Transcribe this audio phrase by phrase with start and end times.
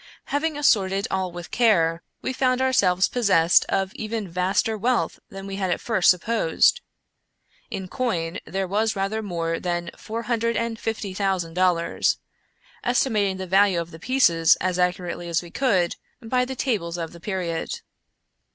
[0.33, 5.57] Having assorted all with care, we found ourselves possessed of even vaster wealth than we
[5.57, 6.81] had at first sup posed.
[7.69, 12.17] In coin there was rather more than four hundred and fifty thousand dollars—
[12.83, 17.11] estimating the value of the pieces, as accurately as we could, by the tables of
[17.13, 17.81] the period.